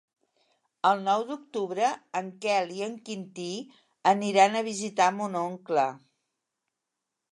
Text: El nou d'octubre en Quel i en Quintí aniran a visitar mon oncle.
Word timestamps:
El 0.91 1.03
nou 1.07 1.25
d'octubre 1.31 1.89
en 2.21 2.31
Quel 2.45 2.73
i 2.77 2.81
en 2.87 2.95
Quintí 3.09 3.47
aniran 4.13 4.57
a 4.57 4.65
visitar 4.69 5.11
mon 5.21 5.39
oncle. 5.47 5.89